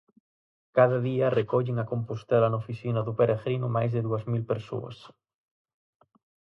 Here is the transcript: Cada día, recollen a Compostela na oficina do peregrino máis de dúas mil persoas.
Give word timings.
Cada 0.77 0.97
día, 1.07 1.35
recollen 1.39 1.77
a 1.79 1.89
Compostela 1.91 2.47
na 2.49 2.61
oficina 2.63 3.01
do 3.07 3.13
peregrino 3.19 3.67
máis 3.75 3.89
de 3.95 4.01
dúas 4.07 4.23
mil 4.31 4.43
persoas. 4.51 4.97